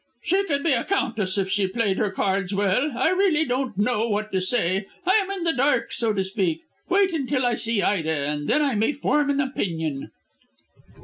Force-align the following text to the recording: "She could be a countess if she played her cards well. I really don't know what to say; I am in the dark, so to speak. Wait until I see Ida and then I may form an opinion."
"She 0.23 0.43
could 0.45 0.63
be 0.63 0.73
a 0.73 0.83
countess 0.83 1.37
if 1.37 1.47
she 1.47 1.67
played 1.67 1.99
her 1.99 2.09
cards 2.09 2.55
well. 2.55 2.97
I 2.97 3.09
really 3.09 3.45
don't 3.45 3.77
know 3.77 4.07
what 4.07 4.31
to 4.31 4.41
say; 4.41 4.87
I 5.05 5.11
am 5.23 5.29
in 5.29 5.43
the 5.43 5.53
dark, 5.53 5.93
so 5.93 6.11
to 6.11 6.23
speak. 6.23 6.63
Wait 6.89 7.13
until 7.13 7.45
I 7.45 7.53
see 7.53 7.83
Ida 7.83 8.09
and 8.15 8.47
then 8.47 8.63
I 8.63 8.73
may 8.73 8.93
form 8.93 9.29
an 9.29 9.39
opinion." 9.39 10.09